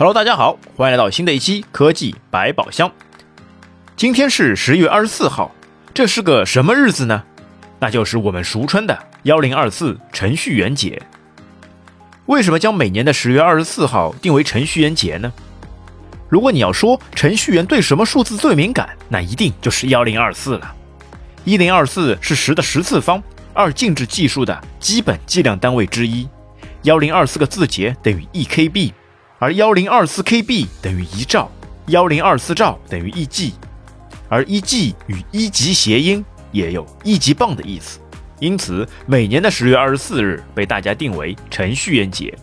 [0.00, 2.90] Hello，大家好，欢迎来到新的一期科技百宝箱。
[3.96, 5.54] 今天是十月二十四号，
[5.92, 7.22] 这是个什么日子呢？
[7.78, 11.02] 那就是我们俗称的幺零二四程序员节。
[12.24, 15.30] 为什么将每年的十月二十四号定为程序员节呢？
[16.30, 20.74] 如果你要说程序员对什么数字最敏感，那一定就是幺零二四了。
[21.44, 23.22] 一零二四是十的十次方，
[23.52, 26.26] 二进制计数的基本计量单位之一。
[26.84, 28.94] 幺零二四个字节等于一 KB。
[29.42, 31.50] 而幺零二四 KB 等于一兆，
[31.86, 33.54] 幺零二四兆等于一 G，
[34.28, 36.22] 而一 G 与一级谐音，
[36.52, 38.00] 也有一级棒的意思。
[38.38, 42.36] 因此，每年的十月二十四日被大家定为程序员节，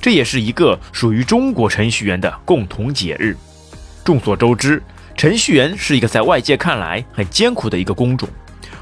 [0.00, 3.36] 这也是一个属于中国程序员的共同节日。
[4.02, 4.82] 众所周知，
[5.16, 8.28] 程序员是一个在外界看来很艰苦的一个工种，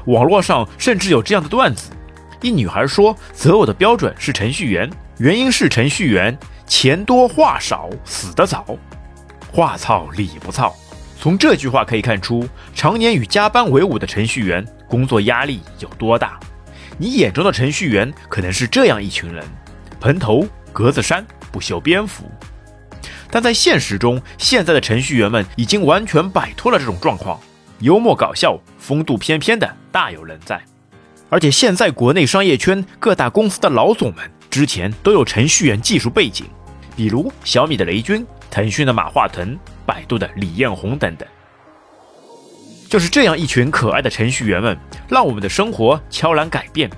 [0.05, 1.91] 网络上甚至有这样的段子：
[2.41, 6.37] 一女孩说择偶的标准是程序员，原因是程序员。
[6.65, 8.77] 钱多话少，死得早，
[9.51, 10.71] 话糙理不糙。
[11.19, 16.39] 从这句话可以看出，常年与加班为伍的程序员工作压力有多大。
[16.99, 19.43] 你眼中的程序员可能是这样一群人：
[19.99, 22.29] 蓬头、格子衫、不修边幅。
[23.31, 27.39] 但在现实中，现在的程序员们已经完全摆脱了这种状况，
[27.79, 30.61] 幽默搞笑、风度翩翩的大有人在。
[31.29, 36.45] 而且现在国内商业圈各大公司的老总们之前都有程序员技术背景。
[36.95, 41.25] 比如小米的雷军、腾讯的马化腾、百度的李彦宏等等，
[42.89, 44.77] 就是这样一群可爱的程序员们，
[45.07, 46.89] 让我们的生活悄然改变，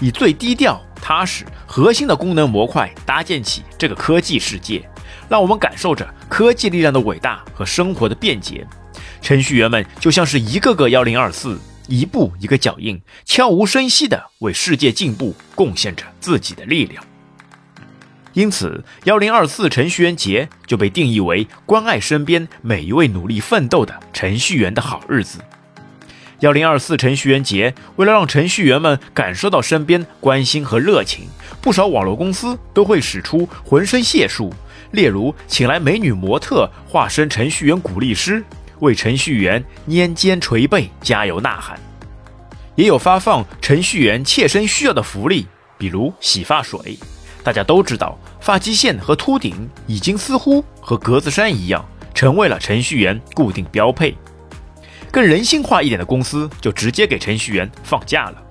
[0.00, 4.82] 以最低调、踏实、核心的功能模块搭建起这个科技世界，
[5.28, 8.66] 让我们感受着科技力量的伟大和生活的便捷。
[9.22, 17.04] 程序员们就像是一个个幺零二四，一步一个脚印，悄无声息地为世界进步贡献着自己的力量。
[18.32, 25.38] 因此，幺零二四程序员节就被定义为关爱身边每一位努力奋斗的程序员的好日子。
[26.40, 31.28] 幺零二四程序员节，为了让程序员们感受到身边关心和热情，
[31.62, 34.52] 不少网络公司都会使出浑身解数，
[34.90, 38.44] 例如请来美女模特化身程序员鼓励师，
[38.80, 41.76] 为程序员拈肩捶背加油呐喊；
[42.74, 45.46] 也有发放程序员切身需要的福利，
[45.78, 46.98] 比如洗发水。
[47.42, 54.16] 大家都知道，发际线和秃顶已经似乎和格子衫一样，成为了程序员固定标配。
[55.10, 58.42] 更人性化一点的公司就直接给程序员放假了。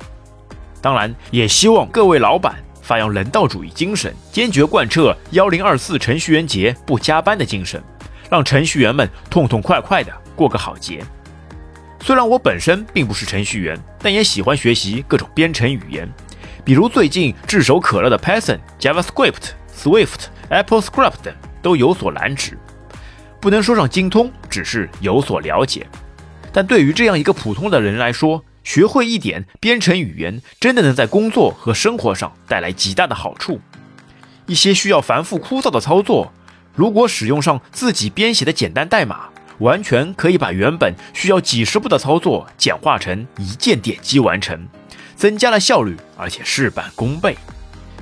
[0.81, 7.83] 当然，也希望各位老板发扬人道主义精神，坚决贯彻幺零二四程序员节不加班的精神，
[8.33, 11.05] 让程序员们痛痛快快的过个好节。
[12.01, 16.11] 虽然我本身并不是程序员，但也喜欢学习各种编程语言。
[16.65, 22.57] 比如最近炙手可热的 Python、JavaScript、Swift、AppleScript 等都有所蓝指，
[23.39, 25.85] 不能说上精通，只是有所了解。
[26.51, 33.61] 但对于这样一个普通的人来说，学会一点编程语言，真的能在工作和生活上带来极大的好处。
[34.47, 36.33] 一些需要繁复枯燥的操作，
[36.75, 39.29] 如果使用上自己编写的简单代码，
[39.59, 44.67] 完全可以把原本需要几十步的操作简化成一键点击完成。
[45.15, 47.37] 增加了效率，而且事半功倍。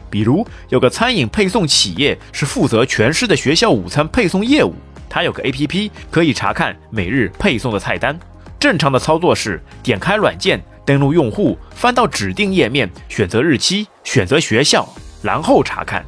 [0.10, 4.74] 比如有个餐饮配送企业是负责全市的学校午餐配送业务，
[5.10, 8.18] 它有个 APP 可以查看每日配送的菜单。
[8.60, 14.88] 正常的操作是点开软件，登录用户，翻到指定页面，选择日期，选择学校，
[15.22, 16.06] 然后查看。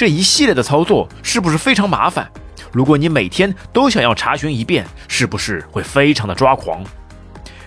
[0.00, 2.26] 这一系列的操作是不是非常麻烦？
[2.72, 6.82] 如果你每天都想要查询一遍，是不是会非常的抓狂？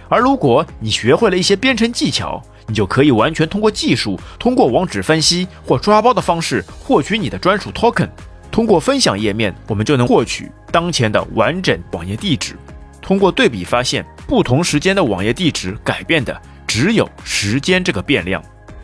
[0.09, 8.09] 而如果你学会了一些编程技巧，你就可以完全通过技术，通过网址分析或抓包的方式获取你的专属 token。
[8.51, 12.55] 通过分享页面，我们就能获取当前的完整网页地址。
[12.99, 16.35] 通过对比发现，不同时间的网页地址改变的
[16.66, 18.43] 只有时间这个变量，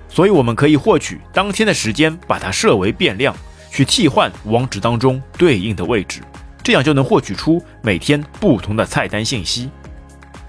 [0.09, 3.33] 所以我们可以获取当天的时间，把它设为变量，
[3.71, 6.19] 去替换网址当中对应的位置，
[6.63, 9.69] 这样就能获取出每天不同的菜单信息。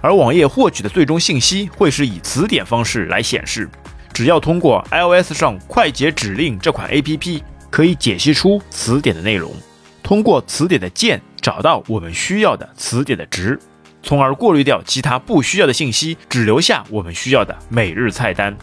[0.00, 3.68] 而网页获取的最终信息会是以词典方式来显示，
[4.14, 9.52] 只要通过 iOS 上快捷指令这款 APP，可以解析出词典的内容，
[10.02, 13.60] 通过词典的键找到我们需要的词典的值，
[14.02, 18.56] 从而过滤掉其他不需要的信息，只留下我们需要的每日菜单，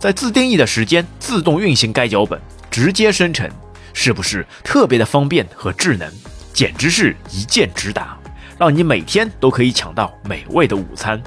[0.00, 3.48] 在自定义的时间自动运行该脚本，直接生成，
[3.92, 6.10] 是不是特别的方便和智能？
[6.54, 8.18] 简直是一键直达。
[8.58, 11.22] 让你每天都可以抢到美味的午餐。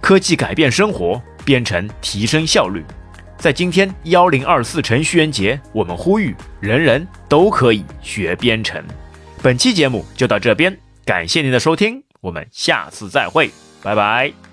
[0.00, 2.82] 科技改变生活，编程提升效率。
[3.36, 8.82] 在今天幺零二四程序员节，我们呼吁人人都可以学编程。
[9.42, 10.74] 本期节目就到这边，
[11.04, 13.50] 感谢您的收听，我们下次再会，
[13.82, 14.43] 拜拜。